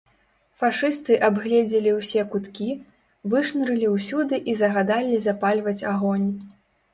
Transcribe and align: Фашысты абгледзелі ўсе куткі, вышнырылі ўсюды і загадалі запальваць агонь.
Фашысты 0.61 1.17
абгледзелі 1.27 1.91
ўсе 1.97 2.23
куткі, 2.35 2.69
вышнырылі 3.35 3.87
ўсюды 3.97 4.41
і 4.51 4.57
загадалі 4.63 5.21
запальваць 5.27 5.77
агонь. 5.93 6.27